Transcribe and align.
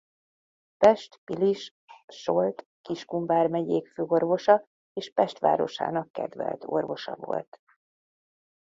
Pest-Pilis-Solt-Kiskun 0.77 3.25
vármegyék 3.25 3.87
főorvosa 3.87 4.67
és 4.93 5.11
Pest 5.13 5.39
városának 5.39 6.11
kedvelt 6.11 6.63
orvosa 6.65 7.15
volt. 7.15 7.59